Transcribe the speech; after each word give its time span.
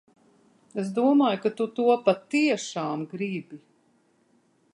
Es 0.83 0.87
domāju, 0.95 1.41
ka 1.45 1.51
tu 1.59 1.67
to 1.81 1.85
patiešām 2.09 3.05
gribi. 3.13 3.63